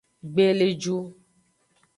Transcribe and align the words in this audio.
Gbeleju. 0.33 0.97